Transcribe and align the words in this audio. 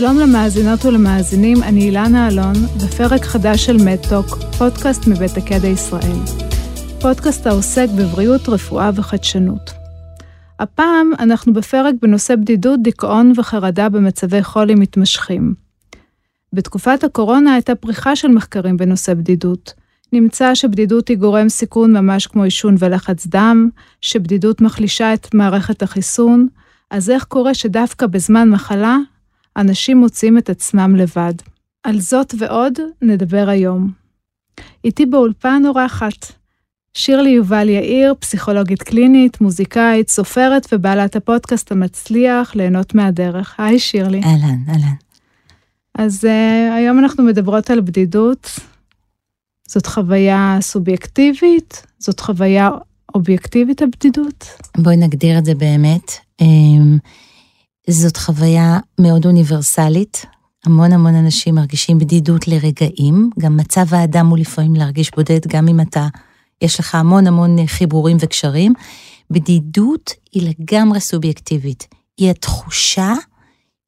שלום 0.00 0.18
למאזינות 0.18 0.84
ולמאזינים, 0.84 1.62
אני 1.62 1.80
אילנה 1.80 2.28
אלון, 2.28 2.52
בפרק 2.84 3.24
חדש 3.24 3.66
של 3.66 3.76
מדטוק, 3.76 4.26
פודקאסט 4.58 5.06
מבית 5.06 5.36
הקדע 5.36 5.68
ישראל. 5.68 6.16
פודקאסט 7.00 7.46
העוסק 7.46 7.86
בבריאות, 7.98 8.48
רפואה 8.48 8.90
וחדשנות. 8.94 9.70
הפעם 10.58 11.10
אנחנו 11.18 11.52
בפרק 11.52 11.94
בנושא 12.02 12.36
בדידות, 12.36 12.82
דיכאון 12.82 13.32
וחרדה 13.36 13.88
במצבי 13.88 14.42
חולי 14.42 14.74
מתמשכים. 14.74 15.54
בתקופת 16.52 17.04
הקורונה 17.04 17.54
הייתה 17.54 17.74
פריחה 17.74 18.16
של 18.16 18.28
מחקרים 18.28 18.76
בנושא 18.76 19.14
בדידות. 19.14 19.74
נמצא 20.12 20.54
שבדידות 20.54 21.08
היא 21.08 21.16
גורם 21.16 21.48
סיכון 21.48 21.92
ממש 21.96 22.26
כמו 22.26 22.42
עישון 22.42 22.74
ולחץ 22.78 23.26
דם, 23.26 23.68
שבדידות 24.00 24.60
מחלישה 24.60 25.14
את 25.14 25.34
מערכת 25.34 25.82
החיסון, 25.82 26.46
אז 26.90 27.10
איך 27.10 27.24
קורה 27.24 27.54
שדווקא 27.54 28.06
בזמן 28.06 28.50
מחלה, 28.50 28.98
אנשים 29.56 29.98
מוצאים 29.98 30.38
את 30.38 30.50
עצמם 30.50 30.96
לבד? 30.96 31.34
על 31.82 32.00
זאת 32.00 32.34
ועוד 32.38 32.78
נדבר 33.02 33.48
היום. 33.48 33.90
איתי 34.84 35.06
באולפן 35.06 35.62
אורחת. 35.66 36.32
שירלי 36.94 37.30
יובל 37.30 37.68
יאיר, 37.68 38.14
פסיכולוגית 38.18 38.82
קלינית, 38.82 39.40
מוזיקאית, 39.40 40.08
סופרת 40.08 40.66
ובעלת 40.72 41.16
הפודקאסט 41.16 41.72
המצליח 41.72 42.54
ליהנות 42.54 42.94
מהדרך. 42.94 43.54
היי 43.58 43.78
שירלי. 43.78 44.20
אהלן, 44.24 44.58
אהלן. 44.68 44.94
אז 45.94 46.24
uh, 46.24 46.74
היום 46.74 46.98
אנחנו 46.98 47.24
מדברות 47.24 47.70
על 47.70 47.80
בדידות. 47.80 48.50
זאת 49.68 49.86
חוויה 49.86 50.58
סובייקטיבית? 50.60 51.86
זאת 51.98 52.20
חוויה 52.20 52.70
אובייקטיבית 53.14 53.82
הבדידות? 53.82 54.46
בואי 54.78 54.96
נגדיר 54.96 55.38
את 55.38 55.44
זה 55.44 55.54
באמת. 55.54 56.12
אמ, 56.40 56.98
זאת 57.90 58.16
חוויה 58.16 58.78
מאוד 59.00 59.26
אוניברסלית. 59.26 60.26
המון 60.64 60.92
המון 60.92 61.14
אנשים 61.14 61.54
מרגישים 61.54 61.98
בדידות 61.98 62.48
לרגעים. 62.48 63.30
גם 63.38 63.56
מצב 63.56 63.94
האדם 63.94 64.26
הוא 64.26 64.38
לפעמים 64.38 64.74
להרגיש 64.74 65.10
בודד, 65.16 65.40
גם 65.46 65.68
אם 65.68 65.80
אתה, 65.80 66.06
יש 66.62 66.80
לך 66.80 66.94
המון 66.94 67.26
המון 67.26 67.66
חיבורים 67.66 68.16
וקשרים. 68.20 68.72
בדידות 69.30 70.10
היא 70.32 70.48
לגמרי 70.48 71.00
סובייקטיבית. 71.00 71.86
היא 72.16 72.30
התחושה 72.30 73.12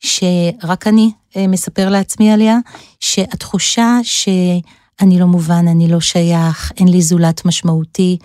שרק 0.01 0.87
אני 0.87 1.11
אה, 1.37 1.47
מספר 1.47 1.89
לעצמי 1.89 2.33
עליה, 2.33 2.59
שהתחושה 3.01 3.99
שאני 4.03 5.21
לא 5.21 5.27
מובן, 5.27 5.69
אני 5.69 5.89
לא 5.89 6.01
שייך, 6.01 6.73
אין 6.77 6.89
לי 6.89 7.03
זולת 7.03 7.45
משמעותי, 7.45 8.19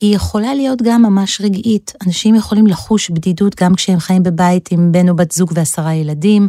היא 0.00 0.16
יכולה 0.16 0.54
להיות 0.54 0.82
גם 0.82 1.02
ממש 1.02 1.40
רגעית. 1.40 1.92
אנשים 2.06 2.34
יכולים 2.34 2.66
לחוש 2.66 3.10
בדידות 3.10 3.62
גם 3.62 3.74
כשהם 3.74 3.98
חיים 3.98 4.22
בבית 4.22 4.72
עם 4.72 4.92
בן 4.92 5.08
או 5.08 5.16
בת 5.16 5.32
זוג 5.32 5.52
ועשרה 5.54 5.94
ילדים. 5.94 6.48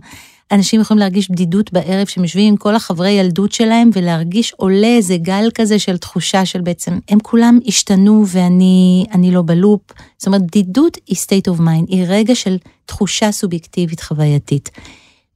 אנשים 0.52 0.82
יכולים 0.82 1.00
להרגיש 1.00 1.32
בדידות 1.32 1.74
בערב 1.74 2.08
שהם 2.08 2.24
יושבים 2.24 2.48
עם 2.48 2.58
כל 2.58 2.76
החברי 2.76 3.12
ילדות 3.12 3.52
שלהם 3.52 3.90
ולהרגיש 3.94 4.54
עולה 4.58 4.88
איזה 4.88 5.18
גל 5.18 5.50
כזה 5.56 5.80
של 5.80 5.98
תחושה 5.98 6.46
של 6.46 6.62
בעצם 6.62 7.00
הם 7.10 7.20
כולם 7.20 7.60
השתנו 7.68 8.24
ואני 8.28 9.32
לא 9.32 9.42
בלופ. 9.42 9.82
זאת 10.18 10.28
אומרת, 10.28 10.42
בדידות 10.42 10.98
היא 11.08 11.18
state 11.18 11.54
of 11.54 11.60
mind, 11.60 11.86
היא 11.88 12.06
רגע 12.08 12.36
של 12.36 12.58
תחושה 12.86 13.32
סובייקטיבית 13.32 14.02
חווייתית. 14.02 14.70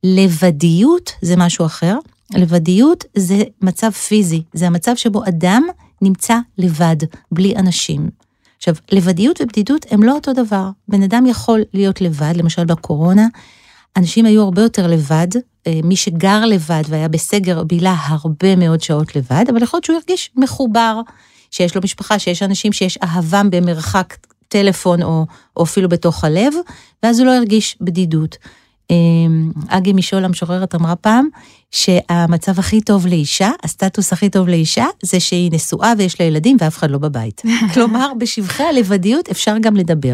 לבדיות 0.04 1.12
זה 1.22 1.36
משהו 1.38 1.66
אחר. 1.66 1.98
לבדיות 2.34 3.06
זה 3.16 3.44
מצב 3.62 3.92
פיזי, 3.92 4.44
זה 4.54 4.68
המצב 4.68 4.96
שבו 4.96 5.24
אדם 5.28 5.64
נמצא 6.04 6.38
לבד, 6.58 6.96
בלי 7.32 7.56
אנשים. 7.56 8.10
עכשיו, 8.58 8.76
לבדיות 8.92 9.42
ובדידות 9.42 9.86
הם 9.92 10.04
לא 10.04 10.16
אותו 10.16 10.34
דבר. 10.34 10.70
בן 10.88 11.04
אדם 11.04 11.26
יכול 11.26 11.64
להיות 11.74 12.02
לבד, 12.02 12.34
למשל 12.36 12.66
בקורונה, 12.66 13.28
אנשים 13.98 14.26
היו 14.26 14.44
הרבה 14.44 14.62
יותר 14.62 14.88
לבד, 14.88 15.28
אה, 15.68 15.80
מי 15.84 15.96
שגר 15.96 16.46
לבד 16.46 16.84
והיה 16.88 17.08
בסגר 17.08 17.64
בילה 17.64 17.96
הרבה 18.00 18.56
מאוד 18.56 18.82
שעות 18.82 19.16
לבד, 19.16 19.46
אבל 19.50 19.64
יכול 19.64 19.78
להיות 19.78 19.84
שהוא 19.86 19.96
ירגיש 19.96 20.32
מחובר, 20.36 21.02
שיש 21.52 21.76
לו 21.76 21.82
משפחה, 21.84 22.20
שיש 22.20 22.44
אנשים 22.44 22.74
שיש 22.74 22.98
אהבם 22.98 23.50
במרחק 23.50 24.18
טלפון 24.48 25.04
או, 25.04 25.26
או 25.58 25.64
אפילו 25.64 25.90
בתוך 25.90 26.24
הלב, 26.24 26.54
ואז 27.04 27.20
הוא 27.20 27.28
לא 27.28 27.32
ירגיש 27.32 27.78
בדידות. 27.82 28.38
אמ, 28.90 29.52
אגי 29.68 29.94
משול 29.94 30.26
המשוררת 30.26 30.76
אמרה 30.76 30.96
פעם, 30.96 31.28
שהמצב 31.72 32.60
הכי 32.60 32.82
טוב 32.82 33.08
לאישה, 33.08 33.52
הסטטוס 33.64 34.14
הכי 34.14 34.30
טוב 34.30 34.48
לאישה, 34.48 34.86
זה 35.02 35.20
שהיא 35.20 35.52
נשואה 35.52 35.94
ויש 35.98 36.22
לה 36.22 36.26
ילדים 36.26 36.58
ואף 36.60 36.78
אחד 36.78 36.92
לא 36.92 36.98
בבית. 36.98 37.42
כלומר, 37.74 38.12
בשבחי 38.18 38.64
הלבדיות 38.64 39.30
אפשר 39.30 39.56
גם 39.62 39.76
לדבר. 39.76 40.14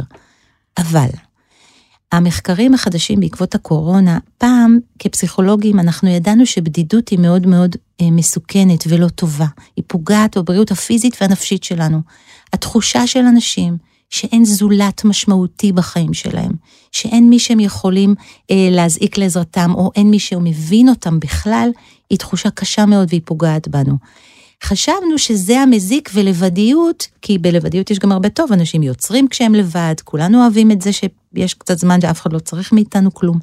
אבל, 0.78 1.10
המחקרים 2.12 2.74
החדשים 2.74 3.20
בעקבות 3.20 3.56
הקורונה, 3.56 4.18
פעם 4.38 4.80
כפסיכולוגים 5.00 5.80
אנחנו 5.80 6.10
ידענו 6.10 6.46
שבדידות 6.46 7.10
היא 7.10 7.20
מאוד 7.20 7.48
מאוד 7.48 7.76
אה, 8.02 8.12
מסוכנת 8.12 8.84
ולא 8.88 9.08
טובה. 9.08 9.46
היא 9.76 9.84
פוגעת 9.88 10.38
בבריאות 10.38 10.72
הפיזית 10.72 11.18
והנפשית 11.22 11.64
שלנו. 11.64 12.02
התחושה 12.54 13.08
של 13.08 13.20
אנשים 13.20 13.78
שאין 14.10 14.46
זולת 14.46 15.06
משמעותי 15.06 15.72
בחיים 15.72 16.14
שלהם, 16.14 16.52
שאין 16.92 17.30
מי 17.30 17.40
שהם 17.40 17.60
יכולים 17.60 18.16
אה, 18.52 18.68
להזעיק 18.72 19.18
לעזרתם, 19.18 19.72
או 19.76 19.92
אין 19.96 20.10
מי 20.10 20.20
שמבין 20.20 20.90
אותם 20.90 21.20
בכלל, 21.20 21.70
היא 22.10 22.20
תחושה 22.20 22.50
קשה 22.50 22.86
מאוד 22.86 23.08
והיא 23.10 23.22
פוגעת 23.26 23.68
בנו. 23.68 23.96
חשבנו 24.64 25.18
שזה 25.18 25.60
המזיק 25.60 26.10
ולבדיות, 26.14 27.08
כי 27.22 27.38
בלבדיות 27.38 27.92
יש 27.92 28.00
גם 28.00 28.12
הרבה 28.12 28.30
טוב, 28.30 28.52
אנשים 28.52 28.84
יוצרים 28.84 29.28
כשהם 29.28 29.56
לבד, 29.56 29.96
כולנו 30.04 30.42
אוהבים 30.42 30.72
את 30.72 30.82
זה 30.82 30.90
שיש 30.94 31.54
קצת 31.54 31.78
זמן 31.78 32.00
ואף 32.02 32.22
אחד 32.22 32.34
לא 32.34 32.40
צריך 32.40 32.74
מאיתנו 32.74 33.14
כלום. 33.14 33.40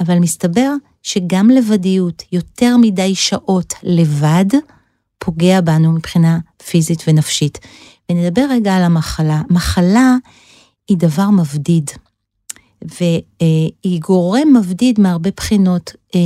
אבל 0.00 0.18
מסתבר 0.18 0.72
שגם 1.02 1.50
לבדיות, 1.50 2.22
יותר 2.32 2.76
מדי 2.76 3.14
שעות 3.14 3.74
לבד, 3.82 4.46
פוגע 5.18 5.60
בנו 5.60 5.92
מבחינה 5.92 6.38
פיזית 6.70 7.04
ונפשית. 7.08 7.58
ונדבר 8.10 8.46
רגע 8.50 8.76
על 8.76 8.82
המחלה. 8.82 9.42
מחלה 9.50 10.16
היא 10.88 10.98
דבר 10.98 11.30
מבדיד, 11.30 11.90
והיא 12.82 14.00
גורם 14.00 14.56
מבדיד 14.56 15.00
מהרבה 15.00 15.30
בחינות. 15.36 15.92
אה, 16.14 16.20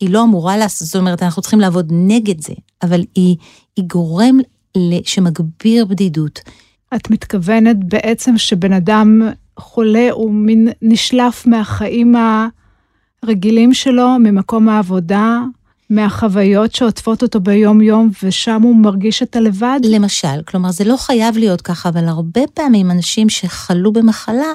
היא 0.00 0.10
לא 0.10 0.22
אמורה 0.24 0.56
לעשות, 0.56 0.88
זאת 0.88 0.96
אומרת, 0.96 1.22
אנחנו 1.22 1.42
צריכים 1.42 1.60
לעבוד 1.60 1.88
נגד 1.92 2.40
זה, 2.40 2.54
אבל 2.82 3.04
היא, 3.14 3.36
היא 3.76 3.84
גורם 3.84 4.38
שמגביר 5.04 5.84
בדידות. 5.84 6.40
את 6.96 7.10
מתכוונת 7.10 7.76
בעצם 7.84 8.38
שבן 8.38 8.72
אדם 8.72 9.22
חולה 9.58 10.08
הוא 10.10 10.30
מין 10.30 10.68
נשלף 10.82 11.46
מהחיים 11.46 12.14
הרגילים 13.22 13.74
שלו, 13.74 14.18
ממקום 14.18 14.68
העבודה, 14.68 15.40
מהחוויות 15.90 16.74
שעוטפות 16.74 17.22
אותו 17.22 17.40
ביום-יום, 17.40 18.10
ושם 18.22 18.62
הוא 18.62 18.76
מרגיש 18.76 19.22
את 19.22 19.36
הלבד? 19.36 19.80
למשל, 19.84 20.42
כלומר, 20.46 20.70
זה 20.70 20.84
לא 20.84 20.96
חייב 20.96 21.38
להיות 21.38 21.60
ככה, 21.60 21.88
אבל 21.88 22.08
הרבה 22.08 22.40
פעמים 22.54 22.90
אנשים 22.90 23.28
שחלו 23.28 23.92
במחלה, 23.92 24.52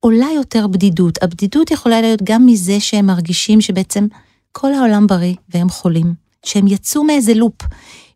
עולה 0.00 0.26
יותר 0.34 0.66
בדידות. 0.66 1.22
הבדידות 1.22 1.70
יכולה 1.70 2.00
להיות 2.00 2.22
גם 2.22 2.46
מזה 2.46 2.80
שהם 2.80 3.06
מרגישים 3.06 3.60
שבעצם 3.60 4.06
כל 4.52 4.74
העולם 4.74 5.06
בריא 5.06 5.34
והם 5.48 5.68
חולים, 5.68 6.14
שהם 6.44 6.66
יצאו 6.66 7.04
מאיזה 7.04 7.34
לופ, 7.34 7.62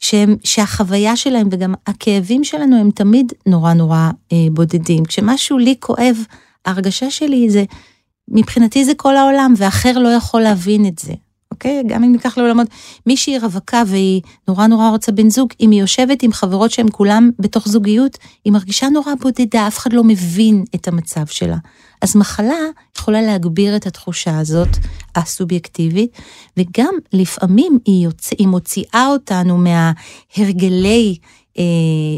שהם, 0.01 0.37
שהחוויה 0.45 1.17
שלהם 1.17 1.49
וגם 1.53 1.75
הכאבים 1.87 2.45
שלנו 2.45 2.77
הם 2.77 2.91
תמיד 2.91 3.33
נורא 3.47 3.73
נורא 3.73 4.11
אה, 4.33 4.37
בודדים. 4.53 5.05
כשמשהו 5.05 5.59
לי 5.59 5.75
כואב, 5.81 6.17
ההרגשה 6.65 7.11
שלי 7.11 7.51
זה, 7.51 7.65
מבחינתי 8.29 8.85
זה 8.85 8.93
כל 8.97 9.17
העולם, 9.17 9.55
ואחר 9.57 9.99
לא 9.99 10.09
יכול 10.09 10.41
להבין 10.41 10.87
את 10.87 10.99
זה. 10.99 11.13
אוקיי? 11.53 11.83
גם 11.87 12.05
אם 12.05 12.13
ניקח 12.13 12.39
לעולמות, 12.39 12.67
מישהי 13.07 13.39
רווקה 13.39 13.83
והיא 13.87 14.23
נורא 14.49 14.67
נורא 14.67 14.89
רוצה 14.89 15.13
בן 15.13 15.31
זוג, 15.31 15.49
אם 15.61 15.71
היא 15.71 15.81
יושבת 15.81 16.23
עם 16.23 16.33
חברות 16.33 16.71
שהן 16.71 16.87
כולן 16.93 17.31
בתוך 17.39 17.69
זוגיות, 17.69 18.19
היא 18.45 18.53
מרגישה 18.53 18.89
נורא 18.89 19.13
בודדה, 19.21 19.67
אף 19.67 19.79
אחד 19.79 19.93
לא 19.93 20.05
מבין 20.05 20.65
את 20.75 20.89
המצב 20.89 21.27
שלה. 21.27 21.57
אז 22.03 22.17
מחלה 22.17 22.59
יכולה 22.99 23.23
להגביר 23.23 23.77
את 23.77 23.87
התחושה 23.87 24.39
הזאת, 24.39 24.69
הסובייקטיבית, 25.17 26.11
וגם 26.57 26.95
לפעמים 27.13 27.79
היא, 27.85 28.05
יוצא, 28.05 28.37
היא 28.39 28.49
מוציאה 28.49 29.07
אותנו 29.07 29.59
מההרגלי 29.59 31.17
אה, 31.59 31.65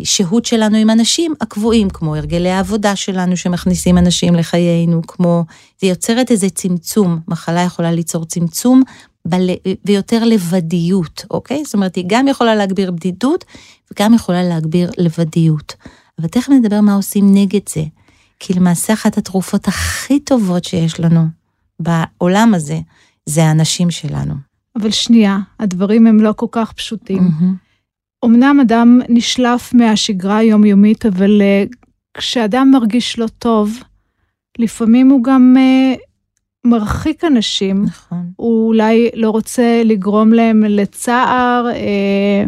שהות 0.05 0.45
שלנו 0.45 0.77
עם 0.77 0.91
אנשים 0.91 1.35
הקבועים, 1.41 1.91
כמו 1.91 2.17
הרגלי 2.17 2.51
העבודה 2.51 2.97
שלנו 2.97 3.37
שמכניסים 3.37 3.99
אנשים 3.99 4.35
לחיינו, 4.35 5.03
כמו, 5.07 5.45
זה 5.81 5.87
יוצרת 5.87 6.31
איזה 6.31 6.51
צמצום, 6.51 7.19
מחלה 7.29 7.61
יכולה 7.61 7.93
ליצור 7.93 8.25
צמצום 8.25 8.83
בל... 9.25 9.51
ויותר 9.85 10.25
לבדיות, 10.25 11.25
אוקיי? 11.31 11.65
זאת 11.65 11.75
אומרת, 11.75 11.97
היא 11.97 12.05
גם 12.07 12.29
יכולה 12.29 12.55
להגביר 12.55 12.91
בדידות 12.91 13.45
וגם 13.93 14.15
יכולה 14.15 14.43
להגביר 14.43 14.91
לבדיות. 14.99 15.75
אבל 16.19 16.29
תכף 16.29 16.49
נדבר 16.49 16.81
מה 16.81 16.95
עושים 16.95 17.35
נגד 17.35 17.69
זה. 17.69 17.85
כי 18.41 18.55
למעשה 18.55 18.93
אחת 18.93 19.19
התרופות 19.19 19.69
הכי 19.69 20.21
טובות 20.21 20.65
שיש 20.65 21.01
לנו 21.01 21.27
בעולם 21.81 22.55
הזה, 22.55 22.79
זה 23.27 23.45
האנשים 23.45 23.91
שלנו. 23.91 24.35
אבל 24.77 24.91
שנייה, 24.91 25.39
הדברים 25.61 26.07
הם 26.07 26.21
לא 26.21 26.33
כל 26.37 26.47
כך 26.51 26.73
פשוטים. 26.73 27.19
Mm-hmm. 27.19 28.25
אמנם 28.25 28.61
אדם 28.61 29.01
נשלף 29.09 29.75
מהשגרה 29.75 30.37
היומיומית, 30.37 31.07
אבל 31.07 31.43
uh, 31.43 31.77
כשאדם 32.19 32.71
מרגיש 32.71 33.19
לא 33.19 33.27
טוב, 33.39 33.79
לפעמים 34.59 35.11
הוא 35.11 35.25
גם 35.25 35.57
uh, 35.57 35.99
מרחיק 36.65 37.25
אנשים. 37.25 37.85
נכון. 37.85 38.31
הוא 38.37 38.69
אולי 38.69 39.11
לא 39.15 39.31
רוצה 39.31 39.83
לגרום 39.85 40.33
להם 40.33 40.65
לצער, 40.65 41.67
אה, 41.75 42.45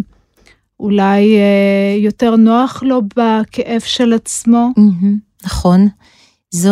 אולי 0.81 1.37
אה, 1.37 1.97
יותר 1.99 2.37
נוח 2.37 2.83
לו 2.83 3.03
בכאב 3.03 3.81
של 3.85 4.13
עצמו. 4.13 4.71
נכון. 5.45 5.89
זו 6.51 6.71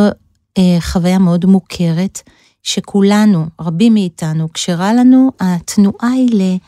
אה, 0.59 0.77
חוויה 0.81 1.19
מאוד 1.19 1.47
מוכרת, 1.47 2.23
שכולנו, 2.63 3.47
רבים 3.61 3.95
מאיתנו, 3.95 4.53
כשרע 4.53 4.93
לנו, 4.93 5.31
התנועה 5.41 6.11
היא 6.11 6.59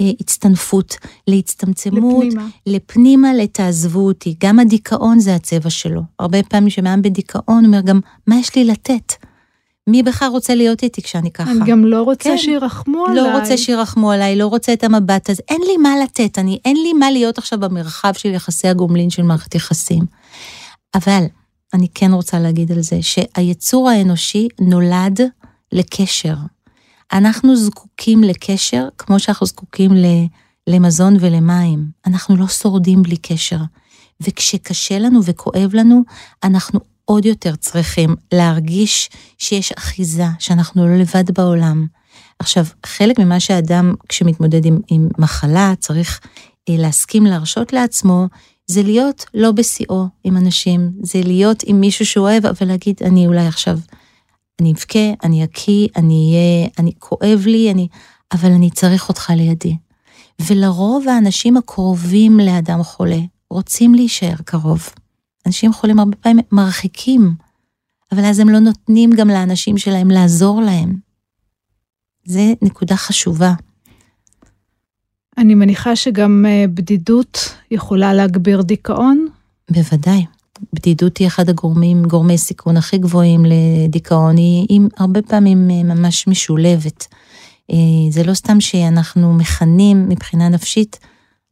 להצטנפות, 0.00 0.96
להצטמצמות, 1.28 2.24
לפנימה. 2.24 2.48
לפנימה, 2.66 3.34
לתעזבו 3.34 4.00
אותי. 4.00 4.34
גם 4.40 4.58
הדיכאון 4.58 5.18
זה 5.18 5.34
הצבע 5.34 5.70
שלו. 5.70 6.02
הרבה 6.18 6.42
פעמים 6.42 6.68
כשמאם 6.68 7.02
בדיכאון 7.02 7.64
אומר 7.64 7.80
גם, 7.80 8.00
מה 8.26 8.36
יש 8.36 8.56
לי 8.56 8.64
לתת? 8.64 9.27
מי 9.88 10.02
בכלל 10.02 10.28
רוצה 10.28 10.54
להיות 10.54 10.82
איתי 10.82 11.02
כשאני 11.02 11.30
ככה? 11.30 11.50
אני 11.50 11.60
גם 11.66 11.84
לא 11.84 12.02
רוצה 12.02 12.30
כן. 12.30 12.38
שירחמו 12.38 13.06
עליי. 13.06 13.22
לא 13.22 13.38
רוצה 13.38 13.56
שירחמו 13.56 14.12
עליי, 14.12 14.36
לא 14.36 14.46
רוצה 14.46 14.72
את 14.72 14.84
המבט 14.84 15.30
הזה, 15.30 15.42
אין 15.48 15.60
לי 15.66 15.76
מה 15.76 15.94
לתת, 16.04 16.38
אני, 16.38 16.58
אין 16.64 16.76
לי 16.76 16.92
מה 16.92 17.10
להיות 17.10 17.38
עכשיו 17.38 17.58
במרחב 17.60 18.12
של 18.12 18.28
יחסי 18.28 18.68
הגומלין 18.68 19.10
של 19.10 19.22
מערכת 19.22 19.54
יחסים. 19.54 20.02
אבל 20.94 21.24
אני 21.74 21.88
כן 21.94 22.12
רוצה 22.12 22.38
להגיד 22.40 22.72
על 22.72 22.80
זה 22.82 22.98
שהיצור 23.02 23.90
האנושי 23.90 24.48
נולד 24.60 25.20
לקשר. 25.72 26.34
אנחנו 27.12 27.56
זקוקים 27.56 28.24
לקשר 28.24 28.88
כמו 28.98 29.20
שאנחנו 29.20 29.46
זקוקים 29.46 29.94
ל- 29.94 30.26
למזון 30.66 31.16
ולמים. 31.20 31.84
אנחנו 32.06 32.36
לא 32.36 32.48
שורדים 32.48 33.02
בלי 33.02 33.16
קשר. 33.16 33.58
וכשקשה 34.20 34.98
לנו 34.98 35.20
וכואב 35.24 35.70
לנו, 35.72 36.02
אנחנו 36.44 36.80
עוד 37.10 37.24
יותר 37.24 37.56
צריכים 37.56 38.16
להרגיש 38.34 39.10
שיש 39.38 39.72
אחיזה, 39.72 40.26
שאנחנו 40.38 40.88
לא 40.88 40.96
לבד 40.96 41.30
בעולם. 41.38 41.86
עכשיו, 42.38 42.64
חלק 42.86 43.18
ממה 43.18 43.40
שאדם, 43.40 43.94
כשמתמודד 44.08 44.64
עם, 44.64 44.80
עם 44.90 45.08
מחלה, 45.18 45.72
צריך 45.78 46.20
אה, 46.68 46.74
להסכים 46.78 47.26
להרשות 47.26 47.72
לעצמו, 47.72 48.26
זה 48.66 48.82
להיות 48.82 49.24
לא 49.34 49.52
בשיאו 49.52 50.06
עם 50.24 50.36
אנשים, 50.36 50.90
זה 51.02 51.20
להיות 51.22 51.62
עם 51.66 51.80
מישהו 51.80 52.06
שהוא 52.06 52.28
אוהב, 52.28 52.46
אבל 52.46 52.66
להגיד, 52.68 53.00
אני 53.04 53.26
אולי 53.26 53.46
עכשיו, 53.46 53.78
אני 54.60 54.72
אבכה, 54.72 55.24
אני 55.24 55.44
אקיא, 55.44 55.88
אני 55.96 56.32
אהיה, 56.34 56.68
אני 56.78 56.92
כואב 56.98 57.42
לי, 57.46 57.70
אני, 57.70 57.88
אבל 58.32 58.52
אני 58.52 58.70
צריך 58.70 59.08
אותך 59.08 59.32
לידי. 59.36 59.76
ולרוב 60.40 61.08
האנשים 61.08 61.56
הקרובים 61.56 62.40
לאדם 62.40 62.82
חולה 62.82 63.20
רוצים 63.50 63.94
להישאר 63.94 64.36
קרוב. 64.44 64.88
אנשים 65.48 65.72
חולים 65.72 65.98
הרבה 65.98 66.16
פעמים 66.16 66.44
מרחיקים, 66.52 67.34
אבל 68.12 68.24
אז 68.24 68.38
הם 68.38 68.48
לא 68.48 68.58
נותנים 68.58 69.10
גם 69.10 69.28
לאנשים 69.28 69.78
שלהם 69.78 70.10
לעזור 70.10 70.62
להם. 70.62 70.96
זה 72.24 72.52
נקודה 72.62 72.96
חשובה. 72.96 73.52
אני 75.38 75.54
מניחה 75.54 75.96
שגם 75.96 76.44
אה, 76.48 76.64
בדידות 76.74 77.54
יכולה 77.70 78.14
להגביר 78.14 78.62
דיכאון. 78.62 79.26
בוודאי. 79.70 80.24
בדידות 80.72 81.16
היא 81.16 81.26
אחד 81.26 81.48
הגורמים, 81.48 82.02
גורמי 82.02 82.38
סיכון 82.38 82.76
הכי 82.76 82.98
גבוהים 82.98 83.42
לדיכאון, 83.44 84.36
היא, 84.36 84.66
היא 84.68 84.80
הרבה 84.96 85.22
פעמים 85.22 85.70
אה, 85.70 85.94
ממש 85.94 86.26
משולבת. 86.26 87.06
אה, 87.70 87.76
זה 88.10 88.24
לא 88.24 88.34
סתם 88.34 88.60
שאנחנו 88.60 89.34
מכנים 89.34 90.08
מבחינה 90.08 90.48
נפשית, 90.48 90.98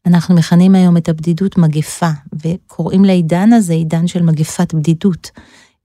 אנחנו 0.07 0.35
מכנים 0.35 0.75
היום 0.75 0.97
את 0.97 1.09
הבדידות 1.09 1.59
מגפה, 1.59 2.09
וקוראים 2.45 3.05
לעידן 3.05 3.53
הזה 3.53 3.73
עידן 3.73 4.07
של 4.07 4.23
מגפת 4.23 4.75
בדידות. 4.75 5.31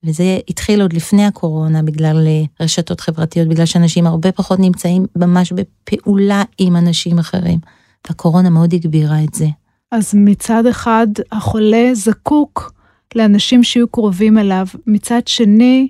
וזה 0.04 0.40
התחיל 0.50 0.82
עוד 0.82 0.94
לפני 0.94 1.26
הקורונה 1.26 1.84
בגלל 1.84 2.28
אה, 2.28 2.44
רשתות 2.66 3.02
חברתיות, 3.02 3.48
בגלל 3.48 3.66
שאנשים 3.66 4.08
הרבה 4.08 4.32
פחות 4.32 4.60
נמצאים 4.60 5.06
ממש 5.16 5.54
בפעולה 5.54 6.44
עם 6.58 6.76
אנשים 6.76 7.20
אחרים. 7.20 7.60
והקורונה 8.10 8.50
מאוד 8.50 8.74
הגבירה 8.74 9.24
את 9.24 9.34
זה. 9.34 9.48
אז 9.92 10.12
מצד 10.16 10.66
אחד, 10.66 11.08
החולה 11.32 11.90
זקוק 11.94 12.74
לאנשים 13.16 13.64
שיהיו 13.64 13.88
קרובים 13.88 14.38
אליו. 14.38 14.66
מצד 14.88 15.22
שני, 15.28 15.88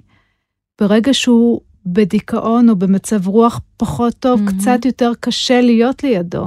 ברגע 0.82 1.14
שהוא 1.14 1.62
בדיכאון 1.86 2.70
או 2.70 2.76
במצב 2.76 3.28
רוח 3.28 3.62
פחות 3.78 4.14
טוב, 4.20 4.42
Mhm. 4.48 4.52
קצת 4.52 4.86
יותר 4.86 5.12
קשה 5.20 5.62
להיות 5.62 6.04
לידו. 6.04 6.46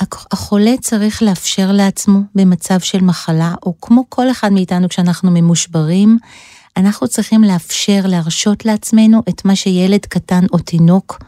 החולה 0.00 0.74
צריך 0.80 1.22
לאפשר 1.22 1.72
לעצמו 1.72 2.18
במצב 2.34 2.80
של 2.80 3.00
מחלה, 3.00 3.54
או 3.62 3.74
כמו 3.80 4.04
כל 4.08 4.30
אחד 4.30 4.52
מאיתנו 4.52 4.88
כשאנחנו 4.88 5.30
ממושברים, 5.30 6.18
אנחנו 6.76 7.08
צריכים 7.08 7.44
לאפשר, 7.44 8.00
להרשות 8.04 8.64
לעצמנו 8.64 9.22
את 9.28 9.44
מה 9.44 9.56
שילד 9.56 10.06
קטן 10.06 10.44
או 10.52 10.58
תינוק 10.58 11.18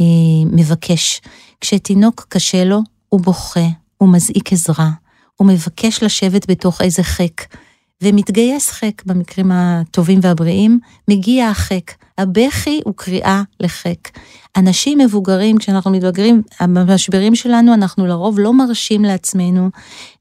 אה, 0.00 0.04
מבקש. 0.52 1.20
כשתינוק 1.60 2.26
קשה 2.28 2.64
לו, 2.64 2.80
הוא 3.08 3.20
בוכה, 3.20 3.66
הוא 3.96 4.08
מזעיק 4.08 4.52
עזרה, 4.52 4.90
הוא 5.36 5.48
מבקש 5.48 6.02
לשבת 6.02 6.50
בתוך 6.50 6.82
איזה 6.82 7.02
חק, 7.02 7.54
ומתגייס 8.02 8.70
חק 8.70 9.02
במקרים 9.06 9.52
הטובים 9.52 10.18
והבריאים, 10.22 10.78
מגיע 11.08 11.48
החק. 11.48 11.92
הבכי 12.18 12.80
הוא 12.84 12.94
קריאה 12.96 13.42
לחק. 13.60 14.08
אנשים 14.56 14.98
מבוגרים, 14.98 15.58
כשאנחנו 15.58 15.90
מתבגרים, 15.90 16.42
במשברים 16.62 17.34
שלנו, 17.34 17.74
אנחנו 17.74 18.06
לרוב 18.06 18.38
לא 18.38 18.52
מרשים 18.52 19.04
לעצמנו 19.04 19.70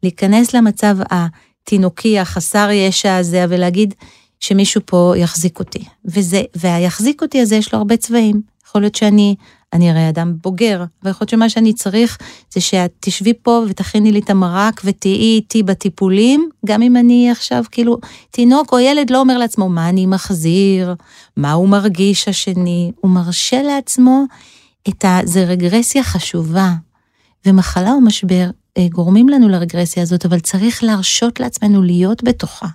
להיכנס 0.04 0.54
למצב 0.54 0.98
התינוקי, 1.10 2.20
החסר 2.20 2.70
ישע 2.72 3.16
הזה, 3.16 3.46
ולהגיד 3.50 3.94
שמישהו 4.40 4.82
פה 4.86 5.14
יחזיק 5.18 5.60
אותי. 5.60 5.84
וזה, 6.06 6.42
והיחזיק 6.56 7.22
אותי 7.22 7.42
הזה 7.42 7.56
יש 7.56 7.74
לו 7.74 7.80
הרבה 7.80 7.98
צבעים. 7.98 8.42
יכול 8.68 8.82
להיות 8.82 8.96
שאני, 8.96 9.36
אני 9.74 9.90
הרי 9.90 10.10
אדם 10.10 10.34
בוגר, 10.44 10.84
ויכול 11.04 11.18
להיות 11.22 11.30
שמה 11.30 11.50
שאני 11.50 11.74
צריך 11.74 12.18
זה 12.54 12.62
שאת 12.62 12.92
תשבי 13.00 13.34
פה 13.42 13.64
ותכיני 13.70 14.12
לי 14.12 14.20
את 14.20 14.30
המרק 14.30 14.82
ותהיי 14.86 15.36
איתי 15.36 15.64
בטיפולים, 15.64 16.50
גם 16.66 16.82
אם 16.82 16.98
אני 16.98 17.32
עכשיו 17.32 17.64
כאילו, 17.72 17.98
תינוק 18.32 18.74
או 18.74 18.80
ילד 18.80 19.10
לא 19.10 19.20
אומר 19.20 19.38
לעצמו 19.38 19.70
מה 19.70 19.90
אני 19.90 20.06
מחזיר, 20.06 20.96
מה 21.38 21.54
הוא 21.54 21.70
מרגיש 21.70 22.28
השני, 22.28 22.92
הוא 23.02 23.12
מרשה 23.12 23.62
לעצמו 23.62 24.24
את 24.90 25.06
ה... 25.06 25.20
זה 25.24 25.44
רגרסיה 25.44 26.04
חשובה, 26.04 26.74
ומחלה 27.46 27.92
או 27.92 28.02
משבר 28.02 28.50
אה, 28.78 28.88
גורמים 28.92 29.30
לנו 29.30 29.50
לרגרסיה 29.50 30.04
הזאת, 30.04 30.26
אבל 30.26 30.40
צריך 30.40 30.84
להרשות 30.84 31.40
לעצמנו 31.40 31.84
להיות 31.84 32.24
בתוכה, 32.24 32.68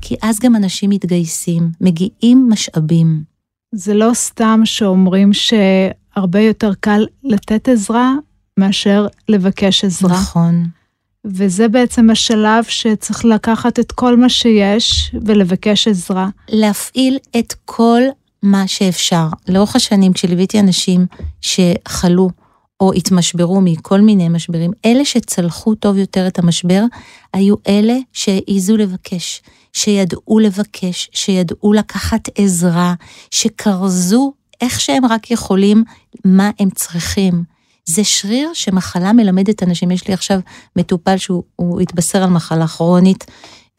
כי 0.00 0.16
אז 0.22 0.38
גם 0.38 0.56
אנשים 0.56 0.90
מתגייסים, 0.90 1.70
מגיעים 1.80 2.48
משאבים. 2.50 3.22
זה 3.72 3.94
לא 3.94 4.10
סתם 4.14 4.60
שאומרים 4.64 5.32
שהרבה 6.16 6.40
יותר 6.40 6.72
קל 6.80 7.06
לתת 7.24 7.68
עזרה 7.68 8.12
מאשר 8.56 9.06
לבקש 9.28 9.84
עזרה. 9.84 10.12
נכון. 10.12 10.64
וזה 11.24 11.68
בעצם 11.68 12.10
השלב 12.10 12.64
שצריך 12.68 13.24
לקחת 13.24 13.80
את 13.80 13.92
כל 13.92 14.16
מה 14.16 14.28
שיש 14.28 15.14
ולבקש 15.24 15.88
עזרה. 15.88 16.28
להפעיל 16.48 17.18
את 17.38 17.54
כל 17.64 18.02
מה 18.42 18.68
שאפשר. 18.68 19.26
לאורך 19.48 19.76
השנים, 19.76 20.12
כשליוויתי 20.12 20.60
אנשים 20.60 21.06
שחלו 21.40 22.30
או 22.80 22.92
התמשברו 22.92 23.60
מכל 23.60 24.00
מיני 24.00 24.28
משברים, 24.28 24.70
אלה 24.84 25.04
שצלחו 25.04 25.74
טוב 25.74 25.96
יותר 25.96 26.26
את 26.26 26.38
המשבר, 26.38 26.82
היו 27.32 27.54
אלה 27.68 27.96
שהעיזו 28.12 28.76
לבקש, 28.76 29.42
שידעו 29.72 30.38
לבקש, 30.38 31.10
שידעו 31.12 31.72
לקחת 31.72 32.28
עזרה, 32.38 32.94
שכרזו 33.30 34.32
איך 34.60 34.80
שהם 34.80 35.04
רק 35.04 35.30
יכולים, 35.30 35.84
מה 36.24 36.50
הם 36.58 36.70
צריכים. 36.70 37.44
זה 37.84 38.04
שריר 38.04 38.50
שמחלה 38.54 39.12
מלמדת 39.12 39.62
אנשים. 39.62 39.90
יש 39.90 40.08
לי 40.08 40.14
עכשיו 40.14 40.40
מטופל 40.76 41.16
שהוא 41.16 41.42
הוא 41.56 41.80
התבשר 41.80 42.22
על 42.22 42.30
מחלה 42.30 42.66
כרונית 42.66 43.24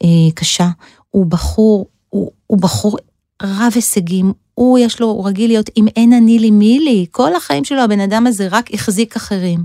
אה, 0.02 0.08
קשה. 0.34 0.68
הוא 1.10 1.26
בחור, 1.26 1.86
הוא, 2.08 2.30
הוא 2.46 2.58
בחור 2.58 2.98
רב 3.42 3.72
הישגים, 3.74 4.32
הוא 4.54 4.78
יש 4.78 5.00
לו, 5.00 5.06
הוא 5.06 5.28
רגיל 5.28 5.50
להיות 5.50 5.70
אם 5.76 5.86
אין 5.96 6.12
אני 6.12 6.38
לי 6.38 6.50
מי 6.50 6.78
לי, 6.80 7.06
כל 7.10 7.36
החיים 7.36 7.64
שלו 7.64 7.80
הבן 7.80 8.00
אדם 8.00 8.26
הזה 8.26 8.48
רק 8.50 8.74
החזיק 8.74 9.16
אחרים. 9.16 9.64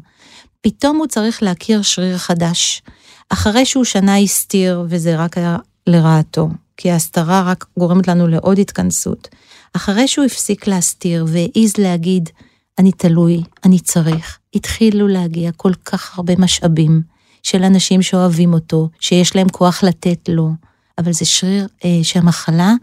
פתאום 0.62 0.98
הוא 0.98 1.08
צריך 1.08 1.43
להכיר 1.43 1.82
שריר 1.82 2.17
חדש. 2.17 2.82
אחרי 3.29 3.65
שהוא 3.65 3.84
שנה 3.84 4.17
הסתיר, 4.17 4.86
וזה 4.89 5.15
רק 5.20 5.38
היה 5.38 5.58
לרעתו, 5.88 6.50
כי 6.77 6.91
ההסתרה 6.91 7.43
רק 7.46 7.65
גורמת 7.79 8.08
לנו 8.08 8.27
לעוד 8.27 8.60
התכנסות. 8.60 9.27
אחרי 9.74 10.08
שהוא 10.08 10.25
הפסיק 10.25 10.68
להסתיר 10.68 11.25
והעז 11.27 11.74
להגיד, 11.77 12.30
אני 12.80 12.92
תלוי, 12.92 13.44
אני 13.65 13.80
צריך, 13.80 14.39
התחילו 14.56 15.08
להגיע 15.08 15.51
כל 15.51 15.74
כך 15.86 16.18
הרבה 16.18 16.34
משאבים 16.38 17.01
של 17.44 17.63
אנשים 17.63 18.01
שאוהבים 18.01 18.53
אותו, 18.53 18.89
שיש 19.00 19.36
להם 19.36 19.50
כוח 19.50 19.84
לתת 19.84 20.30
לו, 20.30 20.50
אבל 20.98 21.13
זה 21.13 21.25
שריר 21.25 21.68
אה, 21.86 22.00
שהמחלה 22.03 22.74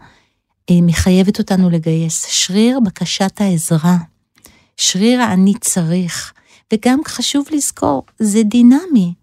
אה, 0.69 0.75
מחייבת 0.81 1.39
אותנו 1.39 1.69
לגייס. 1.69 2.25
שריר 2.25 2.79
בקשת 2.79 3.41
העזרה, 3.41 3.97
שריר 4.77 5.21
האני 5.21 5.53
צריך, 5.61 6.33
וגם 6.73 6.99
חשוב 7.07 7.45
לזכור, 7.51 8.03
זה 8.19 8.43
דינמי. 8.43 9.13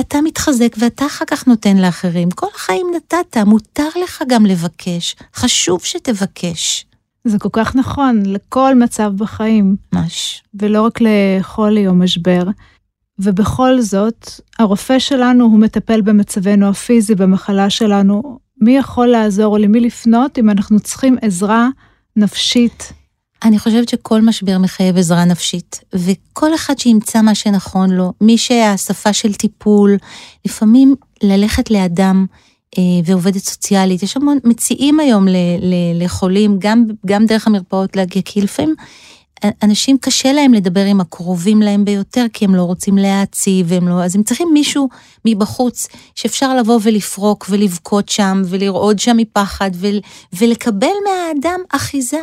אתה 0.00 0.20
מתחזק 0.20 0.76
ואתה 0.78 1.06
אחר 1.06 1.24
כך 1.24 1.46
נותן 1.46 1.76
לאחרים. 1.76 2.30
כל 2.30 2.46
החיים 2.54 2.86
נתת, 2.96 3.36
מותר 3.36 3.88
לך 4.04 4.22
גם 4.28 4.46
לבקש, 4.46 5.16
חשוב 5.34 5.84
שתבקש. 5.84 6.86
זה 7.24 7.38
כל 7.38 7.48
כך 7.52 7.76
נכון, 7.76 8.22
לכל 8.26 8.74
מצב 8.74 9.12
בחיים. 9.16 9.76
ממש. 9.92 10.42
ולא 10.54 10.82
רק 10.82 10.98
לחולי 11.00 11.86
או 11.86 11.94
משבר. 11.94 12.42
ובכל 13.18 13.80
זאת, 13.80 14.30
הרופא 14.58 14.98
שלנו 14.98 15.44
הוא 15.44 15.58
מטפל 15.58 16.00
במצבנו 16.00 16.68
הפיזי, 16.68 17.14
במחלה 17.14 17.70
שלנו. 17.70 18.38
מי 18.60 18.76
יכול 18.76 19.06
לעזור 19.06 19.46
או 19.46 19.58
למי 19.58 19.80
לפנות 19.80 20.38
אם 20.38 20.50
אנחנו 20.50 20.80
צריכים 20.80 21.16
עזרה 21.22 21.68
נפשית? 22.16 22.92
אני 23.44 23.58
חושבת 23.58 23.88
שכל 23.88 24.22
משבר 24.22 24.58
מחייב 24.58 24.98
עזרה 24.98 25.24
נפשית, 25.24 25.80
וכל 25.94 26.54
אחד 26.54 26.78
שימצא 26.78 27.22
מה 27.22 27.34
שנכון 27.34 27.90
לו, 27.90 28.12
מי 28.20 28.38
שהשפה 28.38 29.12
של 29.12 29.34
טיפול, 29.34 29.96
לפעמים 30.44 30.94
ללכת 31.22 31.70
לאדם 31.70 32.26
ועובדת 33.04 33.44
סוציאלית, 33.44 34.02
יש 34.02 34.16
המון, 34.16 34.38
מציעים 34.44 35.00
היום 35.00 35.28
ל, 35.28 35.36
ל, 35.60 36.04
לחולים, 36.04 36.56
גם, 36.58 36.84
גם 37.06 37.26
דרך 37.26 37.46
המרפאות 37.46 37.96
להגיע, 37.96 38.22
כי 38.24 38.40
לפעמים 38.40 38.74
אנשים 39.62 39.98
קשה 39.98 40.32
להם 40.32 40.54
לדבר 40.54 40.84
עם 40.84 41.00
הקרובים 41.00 41.62
להם 41.62 41.84
ביותר, 41.84 42.26
כי 42.32 42.44
הם 42.44 42.54
לא 42.54 42.62
רוצים 42.62 42.98
להעציב, 42.98 43.72
הם 43.72 43.88
לא... 43.88 44.04
אז 44.04 44.16
הם 44.16 44.22
צריכים 44.22 44.48
מישהו 44.52 44.88
מבחוץ 45.24 45.88
שאפשר 46.14 46.56
לבוא 46.56 46.78
ולפרוק 46.82 47.46
ולבכות 47.50 48.08
שם, 48.08 48.42
ולרעוד 48.46 48.98
שם 48.98 49.16
מפחד, 49.16 49.70
ו, 49.74 49.86
ולקבל 50.32 50.86
מהאדם 51.04 51.60
אחיזה 51.72 52.20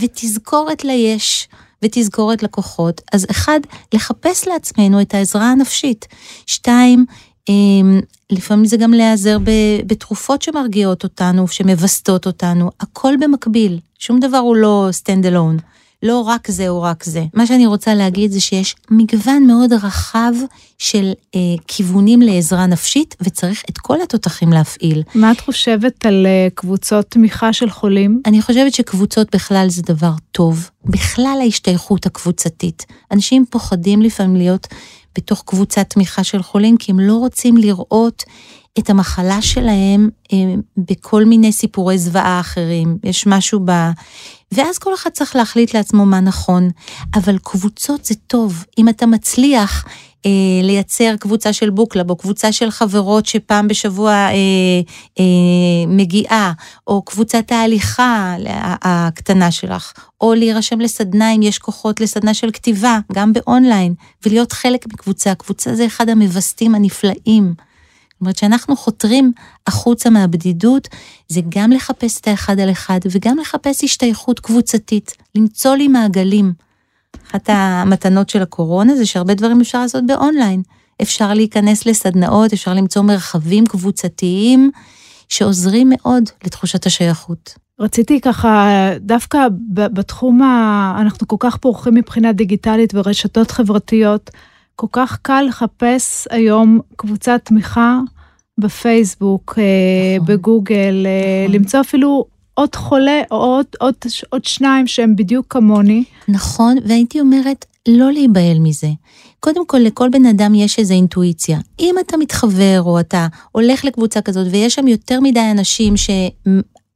ותזכורת 0.00 0.84
ליש. 0.84 1.48
ותזכורת 1.82 2.42
לקוחות. 2.42 3.00
אז 3.12 3.26
אחד, 3.30 3.60
לחפש 3.94 4.48
לעצמנו 4.48 5.00
את 5.00 5.14
העזרה 5.14 5.50
הנפשית. 5.50 6.06
שתיים, 6.46 7.06
אמ, 7.48 8.00
לפעמים 8.32 8.64
זה 8.64 8.76
גם 8.76 8.92
להיעזר 8.92 9.38
בתרופות 9.86 10.42
שמרגיעות 10.42 11.04
אותנו, 11.04 11.48
שמווסתות 11.48 12.26
אותנו, 12.26 12.70
הכל 12.80 13.14
במקביל, 13.20 13.78
שום 13.98 14.20
דבר 14.20 14.38
הוא 14.38 14.56
לא 14.56 14.88
stand 15.02 15.24
alone. 15.24 15.62
לא 16.02 16.20
רק 16.20 16.50
זה 16.50 16.68
או 16.68 16.82
רק 16.82 17.04
זה. 17.04 17.24
מה 17.34 17.46
שאני 17.46 17.66
רוצה 17.66 17.94
להגיד 17.94 18.30
זה 18.30 18.40
שיש 18.40 18.76
מגוון 18.90 19.46
מאוד 19.46 19.72
רחב 19.72 20.32
של 20.78 21.12
אה, 21.34 21.40
כיוונים 21.66 22.22
לעזרה 22.22 22.66
נפשית, 22.66 23.16
וצריך 23.20 23.62
את 23.70 23.78
כל 23.78 24.02
התותחים 24.02 24.52
להפעיל. 24.52 25.02
מה 25.14 25.32
את 25.32 25.40
חושבת 25.40 26.06
על 26.06 26.26
אה, 26.26 26.48
קבוצות 26.54 27.06
תמיכה 27.10 27.52
של 27.52 27.70
חולים? 27.70 28.22
אני 28.26 28.42
חושבת 28.42 28.74
שקבוצות 28.74 29.34
בכלל 29.34 29.66
זה 29.68 29.82
דבר 29.82 30.12
טוב. 30.32 30.70
בכלל 30.84 31.38
ההשתייכות 31.42 32.06
הקבוצתית. 32.06 32.86
אנשים 33.12 33.44
פוחדים 33.50 34.02
לפעמים 34.02 34.36
להיות 34.36 34.66
בתוך 35.16 35.42
קבוצת 35.46 35.90
תמיכה 35.90 36.24
של 36.24 36.42
חולים, 36.42 36.76
כי 36.76 36.92
הם 36.92 37.00
לא 37.00 37.14
רוצים 37.14 37.56
לראות 37.56 38.24
את 38.78 38.90
המחלה 38.90 39.42
שלהם 39.42 40.08
אה, 40.32 40.54
בכל 40.76 41.24
מיני 41.24 41.52
סיפורי 41.52 41.98
זוועה 41.98 42.40
אחרים. 42.40 42.98
יש 43.04 43.26
משהו 43.26 43.60
ב... 43.64 43.70
ואז 44.52 44.78
כל 44.78 44.94
אחד 44.94 45.10
צריך 45.10 45.36
להחליט 45.36 45.74
לעצמו 45.74 46.06
מה 46.06 46.20
נכון. 46.20 46.70
אבל 47.14 47.38
קבוצות 47.38 48.04
זה 48.04 48.14
טוב. 48.26 48.64
אם 48.78 48.88
אתה 48.88 49.06
מצליח 49.06 49.84
אה, 50.26 50.30
לייצר 50.62 51.14
קבוצה 51.20 51.52
של 51.52 51.70
book 51.70 51.88
club, 51.88 52.10
או 52.10 52.16
קבוצה 52.16 52.52
של 52.52 52.70
חברות 52.70 53.26
שפעם 53.26 53.68
בשבוע 53.68 54.12
אה, 54.12 54.32
אה, 55.18 55.24
מגיעה, 55.88 56.52
או 56.86 57.02
קבוצת 57.02 57.52
ההליכה 57.52 58.36
הקטנה 58.82 59.50
שלך, 59.50 59.92
או 60.20 60.34
להירשם 60.34 60.80
לסדנה 60.80 61.32
אם 61.32 61.42
יש 61.42 61.58
כוחות 61.58 62.00
לסדנה 62.00 62.34
של 62.34 62.50
כתיבה, 62.50 62.98
גם 63.12 63.32
באונליין, 63.32 63.94
ולהיות 64.26 64.52
חלק 64.52 64.86
מקבוצה. 64.86 65.34
קבוצה 65.34 65.74
זה 65.74 65.86
אחד 65.86 66.08
המווסתים 66.08 66.74
הנפלאים. 66.74 67.54
זאת 68.16 68.20
אומרת, 68.20 68.36
שאנחנו 68.36 68.76
חותרים 68.76 69.32
החוצה 69.66 70.10
מהבדידות, 70.10 70.88
זה 71.28 71.40
גם 71.48 71.72
לחפש 71.72 72.20
את 72.20 72.28
האחד 72.28 72.60
על 72.60 72.70
אחד, 72.70 73.00
וגם 73.10 73.38
לחפש 73.38 73.84
השתייכות 73.84 74.40
קבוצתית, 74.40 75.12
למצוא 75.34 75.74
לי 75.74 75.88
מעגלים. 75.88 76.65
אחת 77.30 77.50
המתנות 77.52 78.28
של 78.28 78.42
הקורונה 78.42 78.96
זה 78.96 79.06
שהרבה 79.06 79.34
דברים 79.34 79.60
אפשר 79.60 79.82
לעשות 79.82 80.06
באונליין. 80.06 80.62
אפשר 81.02 81.34
להיכנס 81.34 81.86
לסדנאות, 81.86 82.52
אפשר 82.52 82.74
למצוא 82.74 83.02
מרחבים 83.02 83.66
קבוצתיים 83.66 84.70
שעוזרים 85.28 85.88
מאוד 85.90 86.24
לתחושת 86.44 86.86
השייכות. 86.86 87.54
רציתי 87.80 88.20
ככה, 88.20 88.70
דווקא 89.00 89.38
בתחום 89.72 90.42
ה... 90.42 90.96
אנחנו 91.00 91.28
כל 91.28 91.36
כך 91.38 91.56
פורחים 91.56 91.94
מבחינה 91.94 92.32
דיגיטלית 92.32 92.94
ורשתות 92.94 93.50
חברתיות, 93.50 94.30
כל 94.76 94.86
כך 94.92 95.18
קל 95.22 95.44
לחפש 95.48 96.28
היום 96.30 96.80
קבוצת 96.96 97.40
תמיכה 97.44 97.98
בפייסבוק, 98.58 99.54
אה, 99.58 99.64
נכון, 100.16 100.34
בגוגל, 100.34 101.06
אה, 101.06 101.44
נכון. 101.44 101.54
למצוא 101.54 101.80
אפילו 101.80 102.24
עוד 102.56 102.74
חולה 102.74 103.22
או 103.30 103.36
עוד, 103.36 103.66
עוד, 103.80 103.94
עוד 104.30 104.44
שניים 104.44 104.86
שהם 104.86 105.16
בדיוק 105.16 105.46
כמוני. 105.50 106.04
נכון, 106.28 106.76
והייתי 106.84 107.20
אומרת, 107.20 107.64
לא 107.88 108.12
להיבהל 108.12 108.58
מזה. 108.58 108.88
קודם 109.40 109.66
כל, 109.66 109.78
לכל 109.78 110.08
בן 110.08 110.26
אדם 110.26 110.54
יש 110.54 110.78
איזו 110.78 110.94
אינטואיציה. 110.94 111.58
אם 111.80 111.94
אתה 112.06 112.16
מתחבר 112.16 112.82
או 112.82 113.00
אתה 113.00 113.26
הולך 113.52 113.84
לקבוצה 113.84 114.20
כזאת 114.20 114.46
ויש 114.50 114.74
שם 114.74 114.88
יותר 114.88 115.20
מדי 115.20 115.50
אנשים 115.50 115.96
ש... 115.96 116.10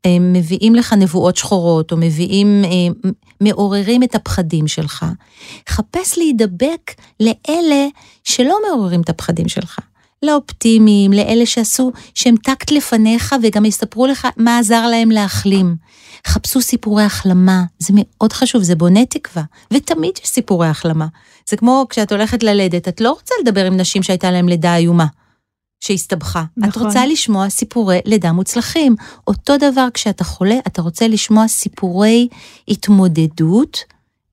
מביאים 0.06 0.74
לך 0.74 0.92
נבואות 0.92 1.36
שחורות, 1.36 1.92
או 1.92 1.96
מביאים, 1.96 2.64
אה, 2.64 3.10
מעוררים 3.40 4.02
את 4.02 4.14
הפחדים 4.14 4.68
שלך. 4.68 5.06
חפש 5.68 6.18
להידבק 6.18 6.94
לאלה 7.20 7.86
שלא 8.24 8.56
מעוררים 8.68 9.00
את 9.00 9.08
הפחדים 9.08 9.48
שלך. 9.48 9.78
לאופטימיים, 10.22 11.12
לאלה 11.12 11.46
שעשו, 11.46 11.92
שהם 12.14 12.36
טקט 12.36 12.70
לפניך 12.70 13.34
וגם 13.42 13.64
יספרו 13.64 14.06
לך 14.06 14.28
מה 14.36 14.58
עזר 14.58 14.86
להם 14.86 15.10
להחלים. 15.10 15.76
חפשו 16.26 16.60
סיפורי 16.60 17.02
החלמה, 17.02 17.64
זה 17.78 17.94
מאוד 17.96 18.32
חשוב, 18.32 18.62
זה 18.62 18.74
בונה 18.74 19.06
תקווה, 19.06 19.42
ותמיד 19.72 20.12
יש 20.24 20.28
סיפורי 20.28 20.68
החלמה. 20.68 21.06
זה 21.48 21.56
כמו 21.56 21.86
כשאת 21.90 22.12
הולכת 22.12 22.42
ללדת, 22.42 22.88
את 22.88 23.00
לא 23.00 23.10
רוצה 23.10 23.34
לדבר 23.42 23.66
עם 23.66 23.76
נשים 23.76 24.02
שהייתה 24.02 24.30
להם 24.30 24.48
לידה 24.48 24.76
איומה. 24.76 25.06
שהסתבכה. 25.84 26.44
נכון. 26.56 26.70
את 26.70 26.86
רוצה 26.86 27.06
לשמוע 27.06 27.48
סיפורי 27.48 28.00
לידה 28.04 28.32
מוצלחים. 28.32 28.96
אותו 29.26 29.56
דבר 29.56 29.86
כשאתה 29.94 30.24
חולה, 30.24 30.58
אתה 30.66 30.82
רוצה 30.82 31.08
לשמוע 31.08 31.48
סיפורי 31.48 32.28
התמודדות 32.68 33.78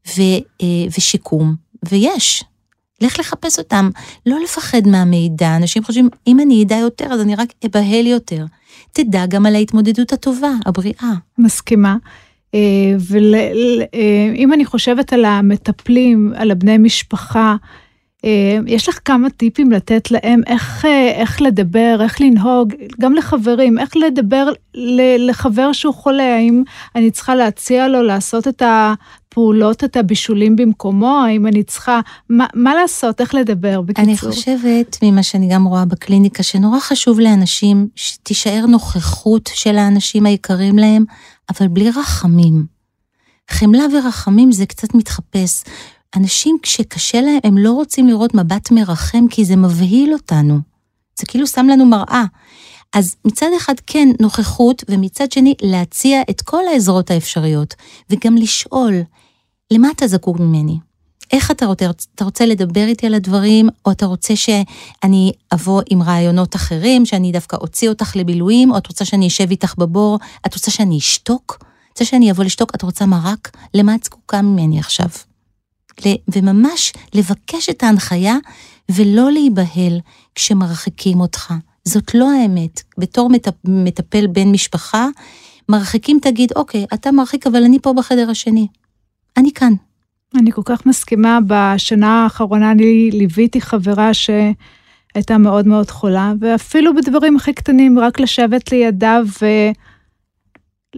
ו, 0.07 0.21
אה, 0.61 0.67
ושיקום, 0.97 1.55
ויש. 1.89 2.43
לך 3.01 3.19
לחפש 3.19 3.59
אותם, 3.59 3.89
לא 4.25 4.37
לפחד 4.43 4.81
מהמידע. 4.87 5.55
אנשים 5.55 5.83
חושבים, 5.83 6.09
אם 6.27 6.39
אני 6.39 6.63
אדע 6.63 6.75
יותר, 6.75 7.05
אז 7.05 7.21
אני 7.21 7.35
רק 7.35 7.49
אבהל 7.65 8.07
יותר. 8.07 8.45
תדע 8.91 9.25
גם 9.25 9.45
על 9.45 9.55
ההתמודדות 9.55 10.13
הטובה, 10.13 10.51
הבריאה. 10.65 11.13
מסכימה. 11.37 11.97
אה, 12.55 12.59
ואם 12.99 14.49
אה, 14.49 14.55
אני 14.55 14.65
חושבת 14.65 15.13
על 15.13 15.25
המטפלים, 15.25 16.33
על 16.35 16.51
הבני 16.51 16.77
משפחה, 16.77 17.55
יש 18.67 18.89
לך 18.89 18.99
כמה 19.05 19.29
טיפים 19.29 19.71
לתת 19.71 20.11
להם 20.11 20.41
איך, 20.47 20.85
אה, 20.85 21.11
איך 21.11 21.41
לדבר, 21.41 21.97
איך 22.01 22.21
לנהוג, 22.21 22.73
גם 22.99 23.13
לחברים, 23.13 23.79
איך 23.79 23.97
לדבר 23.97 24.51
לחבר 25.19 25.73
שהוא 25.73 25.93
חולה, 25.93 26.35
האם 26.35 26.63
אני 26.95 27.11
צריכה 27.11 27.35
להציע 27.35 27.87
לו 27.87 28.03
לעשות 28.03 28.47
את 28.47 28.61
הפעולות, 28.65 29.83
את 29.83 29.97
הבישולים 29.97 30.55
במקומו, 30.55 31.21
האם 31.27 31.47
אני 31.47 31.63
צריכה, 31.63 31.99
מה, 32.29 32.45
מה 32.53 32.75
לעשות, 32.75 33.21
איך 33.21 33.35
לדבר, 33.35 33.81
בקיצור. 33.81 34.03
אני 34.03 34.17
חושבת, 34.17 34.97
ממה 35.03 35.23
שאני 35.23 35.49
גם 35.51 35.65
רואה 35.65 35.85
בקליניקה, 35.85 36.43
שנורא 36.43 36.79
חשוב 36.79 37.19
לאנשים 37.19 37.87
שתישאר 37.95 38.65
נוכחות 38.67 39.49
של 39.53 39.77
האנשים 39.77 40.25
היקרים 40.25 40.77
להם, 40.77 41.05
אבל 41.49 41.67
בלי 41.67 41.89
רחמים. 41.89 42.77
חמלה 43.49 43.83
ורחמים 43.93 44.51
זה 44.51 44.65
קצת 44.65 44.95
מתחפש. 44.95 45.63
אנשים 46.15 46.57
כשקשה 46.61 47.21
להם, 47.21 47.39
הם 47.43 47.57
לא 47.57 47.71
רוצים 47.71 48.07
לראות 48.07 48.33
מבט 48.33 48.71
מרחם 48.71 49.27
כי 49.29 49.45
זה 49.45 49.55
מבהיל 49.55 50.13
אותנו. 50.13 50.59
זה 51.19 51.25
כאילו 51.25 51.47
שם 51.47 51.67
לנו 51.67 51.85
מראה. 51.85 52.23
אז 52.93 53.15
מצד 53.25 53.47
אחד 53.57 53.73
כן 53.87 54.09
נוכחות, 54.21 54.83
ומצד 54.89 55.31
שני 55.31 55.53
להציע 55.61 56.21
את 56.29 56.41
כל 56.41 56.67
העזרות 56.67 57.11
האפשריות, 57.11 57.75
וגם 58.09 58.37
לשאול, 58.37 58.93
למה 59.73 59.87
אתה 59.95 60.07
זקוק 60.07 60.39
ממני? 60.39 60.77
איך 61.31 61.51
אתה 61.51 61.65
רוצה, 61.65 61.89
אתה 62.15 62.25
רוצה 62.25 62.45
לדבר 62.45 62.85
איתי 62.85 63.05
על 63.05 63.13
הדברים, 63.13 63.69
או 63.85 63.91
אתה 63.91 64.05
רוצה 64.05 64.35
שאני 64.35 65.31
אבוא 65.53 65.81
עם 65.89 66.01
רעיונות 66.01 66.55
אחרים, 66.55 67.05
שאני 67.05 67.31
דווקא 67.31 67.55
אוציא 67.55 67.89
אותך 67.89 68.15
לבילויים, 68.15 68.71
או 68.71 68.77
את 68.77 68.87
רוצה 68.87 69.05
שאני 69.05 69.27
אשב 69.27 69.49
איתך 69.49 69.73
בבור, 69.77 70.19
את 70.45 70.53
רוצה 70.53 70.71
שאני 70.71 70.97
אשתוק? 70.97 71.57
את 71.59 71.89
רוצה 71.89 72.05
שאני 72.05 72.31
אבוא 72.31 72.43
לשתוק? 72.43 72.75
את 72.75 72.81
רוצה 72.81 73.05
מרק? 73.05 73.51
למה 73.73 73.95
את 73.95 74.03
זקוקה 74.03 74.41
ממני 74.41 74.79
עכשיו? 74.79 75.09
וממש 76.35 76.93
לבקש 77.13 77.69
את 77.69 77.83
ההנחיה 77.83 78.35
ולא 78.91 79.31
להיבהל 79.31 79.99
כשמרחיקים 80.35 81.19
אותך. 81.19 81.53
זאת 81.85 82.15
לא 82.15 82.31
האמת. 82.31 82.81
בתור 82.97 83.29
מטפל 83.65 84.27
בן 84.27 84.47
משפחה, 84.47 85.07
מרחיקים 85.69 86.19
תגיד, 86.21 86.51
אוקיי, 86.55 86.85
אתה 86.93 87.11
מרחיק, 87.11 87.47
אבל 87.47 87.63
אני 87.63 87.79
פה 87.79 87.93
בחדר 87.93 88.29
השני. 88.29 88.67
אני 89.37 89.51
כאן. 89.51 89.73
אני 90.35 90.51
כל 90.51 90.61
כך 90.65 90.85
מסכימה. 90.85 91.39
בשנה 91.47 92.23
האחרונה 92.23 92.71
אני 92.71 93.09
ליוויתי 93.11 93.61
חברה 93.61 94.11
שהייתה 94.13 95.37
מאוד 95.37 95.67
מאוד 95.67 95.91
חולה, 95.91 96.33
ואפילו 96.39 96.95
בדברים 96.95 97.35
הכי 97.35 97.53
קטנים, 97.53 97.99
רק 97.99 98.19
לשבת 98.19 98.71
לידה 98.71 99.19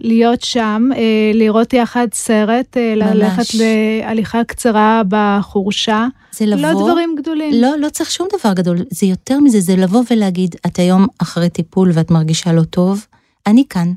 להיות 0.02 0.42
שם, 0.42 0.88
אה, 0.96 1.00
לראות 1.34 1.72
יחד 1.72 2.06
סרט, 2.14 2.76
אה, 2.76 2.94
ממש. 2.96 3.14
ללכת 3.14 3.54
להליכה 3.54 4.44
קצרה 4.44 5.02
בחורשה. 5.08 6.06
זה 6.32 6.46
לבוא... 6.46 6.62
לא 6.62 6.72
דברים 6.72 7.14
גדולים. 7.18 7.54
לא, 7.54 7.78
לא 7.78 7.88
צריך 7.88 8.10
שום 8.10 8.28
דבר 8.38 8.52
גדול. 8.52 8.78
זה 8.90 9.06
יותר 9.06 9.40
מזה, 9.40 9.60
זה 9.60 9.76
לבוא 9.76 10.02
ולהגיד, 10.10 10.54
את 10.66 10.78
היום 10.78 11.06
אחרי 11.18 11.48
טיפול 11.48 11.90
ואת 11.94 12.10
מרגישה 12.10 12.52
לא 12.52 12.62
טוב, 12.62 13.06
אני 13.46 13.64
כאן. 13.70 13.92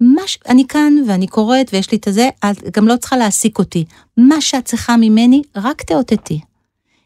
מש... 0.00 0.38
אני 0.48 0.66
כאן 0.68 0.94
ואני 1.06 1.26
קוראת 1.26 1.70
ויש 1.72 1.90
לי 1.92 1.98
את 1.98 2.08
הזה, 2.08 2.28
את 2.44 2.76
גם 2.76 2.88
לא 2.88 2.96
צריכה 2.96 3.16
להעסיק 3.16 3.58
אותי. 3.58 3.84
מה 4.16 4.40
שאת 4.40 4.64
צריכה 4.64 4.96
ממני, 4.96 5.42
רק 5.56 5.82
תאותתי. 5.82 6.40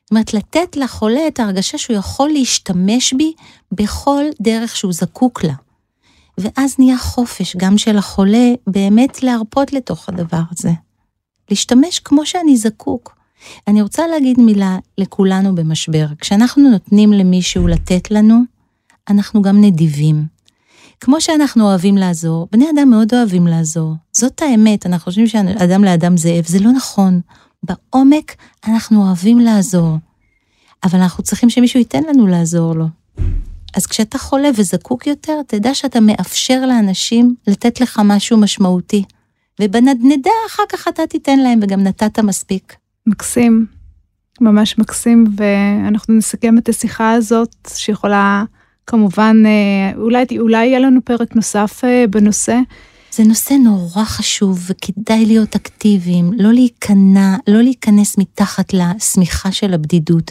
זאת 0.05 0.11
אומרת, 0.11 0.35
לתת 0.35 0.77
לחולה 0.77 1.29
את 1.29 1.41
ההרגשה 1.41 1.79
שהוא 1.79 1.97
יכול 1.97 2.31
להשתמש 2.31 3.13
בי 3.13 3.33
בכל 3.73 4.25
דרך 4.41 4.77
שהוא 4.77 4.93
זקוק 4.93 5.45
לה. 5.45 5.53
ואז 6.39 6.75
נהיה 6.79 6.99
חופש 6.99 7.57
גם 7.57 7.79
של 7.79 7.99
החולה 7.99 8.53
באמת 8.67 9.23
להרפות 9.23 9.73
לתוך 9.73 10.09
הדבר 10.09 10.41
הזה. 10.51 10.71
להשתמש 11.51 11.99
כמו 11.99 12.27
שאני 12.27 12.57
זקוק. 12.57 13.17
אני 13.69 13.83
רוצה 13.83 14.07
להגיד 14.07 14.41
מילה 14.41 14.79
לכולנו 14.99 15.55
במשבר. 15.55 16.07
כשאנחנו 16.21 16.71
נותנים 16.71 17.13
למישהו 17.13 17.67
לתת 17.67 18.11
לנו, 18.11 18.41
אנחנו 19.09 19.43
גם 19.43 19.61
נדיבים. 19.61 20.25
כמו 21.01 21.21
שאנחנו 21.21 21.65
אוהבים 21.65 21.97
לעזור, 21.97 22.49
בני 22.53 22.67
אדם 22.71 22.91
מאוד 22.91 23.15
אוהבים 23.15 23.47
לעזור. 23.47 23.95
זאת 24.13 24.43
האמת, 24.43 24.87
אנחנו 24.87 25.05
חושבים 25.05 25.27
שאדם 25.27 25.85
לאדם 25.85 26.17
זאב, 26.17 26.47
זה 26.47 26.59
לא 26.59 26.73
נכון. 26.73 27.21
בעומק 27.63 28.35
אנחנו 28.69 29.07
אוהבים 29.07 29.39
לעזור, 29.39 29.97
אבל 30.85 30.99
אנחנו 30.99 31.23
צריכים 31.23 31.51
שמישהו 31.51 31.79
ייתן 31.81 32.03
לנו 32.09 32.27
לעזור 32.27 32.75
לו. 32.75 32.87
אז 33.77 33.87
כשאתה 33.87 34.19
חולה 34.19 34.49
וזקוק 34.57 35.07
יותר, 35.07 35.41
תדע 35.47 35.75
שאתה 35.75 36.01
מאפשר 36.01 36.67
לאנשים 36.67 37.35
לתת 37.47 37.81
לך 37.81 38.01
משהו 38.05 38.37
משמעותי. 38.37 39.05
ובנדנדה 39.61 40.31
אחר 40.47 40.63
כך 40.69 40.89
אתה 40.89 41.07
תיתן 41.07 41.39
להם, 41.39 41.59
וגם 41.63 41.81
נתת 41.81 42.19
מספיק. 42.19 42.77
מקסים, 43.07 43.67
ממש 44.41 44.79
מקסים, 44.79 45.25
ואנחנו 45.37 46.15
נסכם 46.15 46.59
את 46.59 46.69
השיחה 46.69 47.13
הזאת, 47.13 47.69
שיכולה 47.75 48.45
כמובן, 48.87 49.37
אה, 49.47 49.97
אולי, 49.97 50.25
אולי 50.39 50.67
יהיה 50.67 50.79
לנו 50.79 51.01
פרק 51.05 51.37
נוסף 51.37 51.81
אה, 51.85 52.05
בנושא. 52.11 52.59
זה 53.11 53.25
נושא 53.25 53.55
נורא 53.55 54.05
חשוב 54.05 54.71
וכדאי 54.71 55.27
להיות 55.27 55.55
אקטיביים, 55.55 56.31
לא 56.37 56.53
להיכנע, 56.53 57.37
לא 57.49 57.63
להיכנס 57.63 58.19
מתחת 58.19 58.75
לשמיכה 58.75 59.53
של 59.53 59.75
הבדידות. 59.75 60.31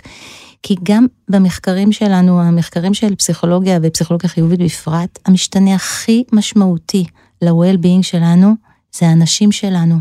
כי 0.63 0.75
גם 0.83 1.05
במחקרים 1.29 1.91
שלנו, 1.91 2.41
המחקרים 2.41 2.93
של 2.93 3.15
פסיכולוגיה 3.15 3.79
ופסיכולוגיה 3.83 4.29
חיובית 4.29 4.59
בפרט, 4.59 5.19
המשתנה 5.25 5.75
הכי 5.75 6.23
משמעותי 6.33 7.05
ל-well-being 7.41 8.03
שלנו 8.03 8.53
זה 8.95 9.07
האנשים 9.07 9.51
שלנו. 9.51 9.95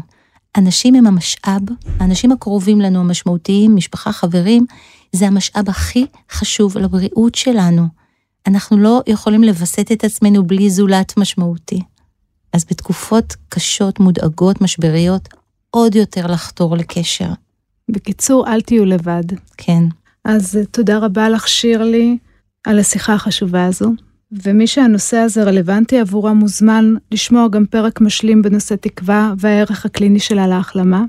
אנשים 0.56 0.94
הם 0.94 1.06
המשאב, 1.06 1.62
האנשים 2.00 2.32
הקרובים 2.32 2.80
לנו, 2.80 3.00
המשמעותיים, 3.00 3.76
משפחה, 3.76 4.12
חברים, 4.12 4.66
זה 5.12 5.26
המשאב 5.26 5.68
הכי 5.68 6.06
חשוב 6.30 6.78
לבריאות 6.78 7.34
שלנו. 7.34 7.86
אנחנו 8.46 8.76
לא 8.76 9.02
יכולים 9.06 9.44
לווסת 9.44 9.92
את 9.92 10.04
עצמנו 10.04 10.46
בלי 10.46 10.70
זולת 10.70 11.16
משמעותי. 11.16 11.80
אז 12.52 12.64
בתקופות 12.70 13.36
קשות, 13.48 14.00
מודאגות, 14.00 14.60
משבריות, 14.60 15.28
עוד 15.70 15.94
יותר 15.94 16.26
לחתור 16.26 16.76
לקשר. 16.76 17.28
בקיצור, 17.88 18.46
אל 18.48 18.60
תהיו 18.60 18.84
לבד. 18.84 19.24
כן. 19.56 19.84
אז 20.24 20.58
תודה 20.70 20.98
רבה 20.98 21.28
לך, 21.28 21.48
שירלי, 21.48 22.18
על 22.64 22.78
השיחה 22.78 23.14
החשובה 23.14 23.64
הזו. 23.64 23.92
ומי 24.32 24.66
שהנושא 24.66 25.16
הזה 25.16 25.42
רלוונטי 25.42 25.98
עבורה 25.98 26.32
מוזמן 26.32 26.94
לשמוע 27.10 27.48
גם 27.48 27.66
פרק 27.66 28.00
משלים 28.00 28.42
בנושא 28.42 28.74
תקווה 28.74 29.34
והערך 29.38 29.86
הקליני 29.86 30.20
שלה 30.20 30.46
להחלמה. 30.46 31.04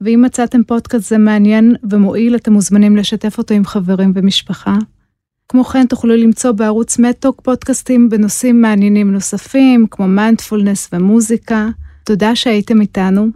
ואם 0.00 0.22
מצאתם 0.22 0.62
פודקאסט 0.64 1.08
זה 1.08 1.18
מעניין 1.18 1.74
ומועיל, 1.90 2.36
אתם 2.36 2.52
מוזמנים 2.52 2.96
לשתף 2.96 3.38
אותו 3.38 3.54
עם 3.54 3.64
חברים 3.64 4.12
ומשפחה. 4.14 4.76
כמו 5.48 5.64
כן 5.64 5.86
תוכלו 5.86 6.16
למצוא 6.16 6.52
בערוץ 6.52 6.98
מטוק 6.98 7.40
פודקאסטים 7.40 8.08
בנושאים 8.08 8.62
מעניינים 8.62 9.12
נוספים, 9.12 9.86
כמו 9.90 10.08
מיינדפולנס 10.08 10.88
ומוזיקה. 10.92 11.68
תודה 12.04 12.36
שהייתם 12.36 12.80
איתנו. 12.80 13.28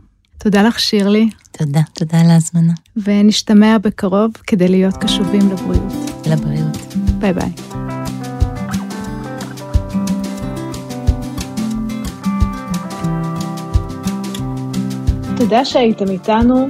תודה 0.43 0.63
לך, 0.63 0.81
שירלי. 0.81 1.31
תודה, 1.53 1.81
תודה 1.93 2.21
על 2.21 2.31
ההזמנה. 2.31 2.73
ונשתמע 2.97 3.77
בקרוב 3.79 4.31
כדי 4.47 4.69
להיות 4.69 4.97
קשובים 4.97 5.51
לבריאות. 5.51 5.93
לבריאות. 6.27 6.77
ביי 7.19 7.33
ביי. 7.33 7.51
תודה 15.37 15.65
שהייתם 15.65 16.09
איתנו, 16.11 16.69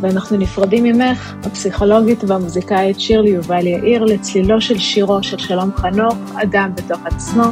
ואנחנו 0.00 0.36
נפרדים 0.36 0.84
ממך, 0.84 1.34
הפסיכולוגית 1.42 2.24
והמוזיקאית 2.24 3.00
שירלי 3.00 3.30
יובל 3.30 3.66
יאיר, 3.66 4.04
לצלילו 4.04 4.60
של 4.60 4.78
שירו 4.78 5.22
של 5.22 5.38
שלום 5.38 5.70
חנוך, 5.76 6.16
אדם 6.34 6.70
בתוך 6.74 7.00
עצמו, 7.04 7.44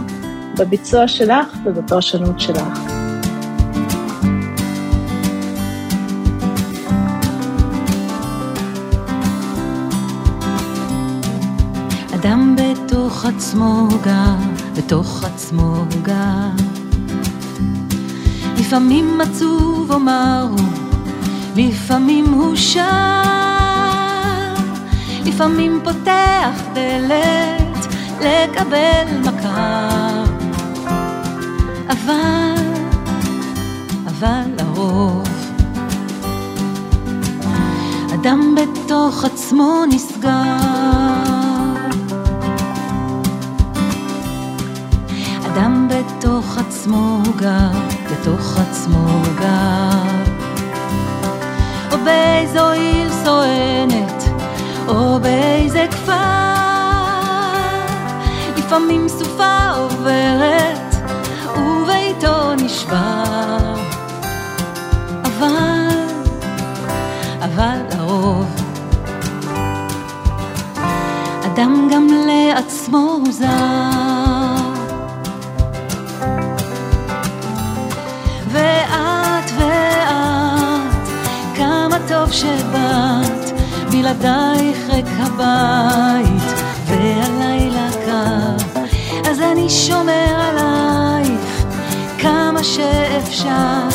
בביצוע 0.58 1.08
שלך 1.08 1.46
ובפרשנות 1.64 2.40
שלך. 2.40 3.07
בתוך 13.18 13.34
עצמו 13.36 13.88
גר, 14.04 14.36
בתוך 14.76 15.24
עצמו 15.24 15.84
גר. 16.02 16.64
לפעמים 18.58 19.20
עצוב 19.20 19.92
או 19.92 20.00
מר 20.00 20.48
הוא, 20.50 20.60
לפעמים 21.56 22.26
הוא 22.26 22.56
שר, 22.56 22.82
לפעמים 25.24 25.80
פותח 25.84 26.62
דלת 26.72 27.86
לקבל 28.20 29.06
מכר. 29.20 30.24
אבל, 31.88 32.62
אבל 34.06 34.42
לרוב, 34.58 35.28
אדם 38.14 38.54
בתוך 38.54 39.24
עצמו 39.24 39.84
נסגר. 39.92 41.07
אדם 45.52 45.88
בתוך 45.88 46.58
עצמו 46.58 47.22
גר, 47.36 47.70
בתוך 48.10 48.58
עצמו 48.58 49.22
גר. 49.40 50.28
או 51.92 51.96
באיזו 52.04 52.70
עיר 52.70 53.12
סואנת, 53.24 54.24
או 54.88 55.20
באיזה 55.20 55.86
כפר. 55.90 56.14
לפעמים 58.56 59.08
סופה 59.08 59.70
עוברת, 59.76 60.94
וביתו 61.56 62.54
נשבר. 62.54 63.74
אבל, 65.24 65.88
אבל 67.40 67.78
לרוב, 67.94 68.46
אדם 71.46 71.88
גם 71.92 72.06
לעצמו 72.26 73.18
זר. 73.30 74.67
טוב 82.28 82.36
שבאת, 82.36 83.60
בלעדייך 83.90 84.78
ריק 84.88 85.06
הבית, 85.18 86.42
והלילה 86.86 87.88
קר, 88.06 88.80
אז 89.30 89.40
אני 89.40 89.70
שומר 89.70 90.40
עלייך 90.40 91.64
כמה 92.18 92.64
שאפשר, 92.64 93.88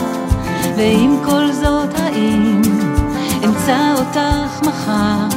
ועם 0.77 1.17
כל 1.25 1.51
זאת 1.51 1.99
האם 1.99 2.61
אמצא 3.45 3.93
אותך 3.97 4.67
מחר. 4.67 5.27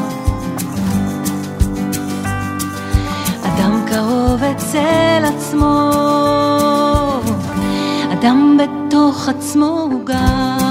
אדם 3.43 3.85
קרוב 3.87 4.43
אצל 4.43 5.25
עצמו 5.25 5.91
אדם 8.13 8.59
בתוך 8.59 9.29
עצמו 9.29 9.89
הוא 9.91 10.05
גר. 10.05 10.66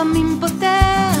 לפעמים 0.00 0.40
פותח 0.40 1.19